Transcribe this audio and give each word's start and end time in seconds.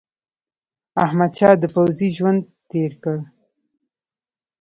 احمدشاه 1.05 1.55
د 1.59 1.63
پوځي 1.73 2.07
ژوند 2.17 2.41
تېر 2.69 2.91
کړ. 3.03 3.17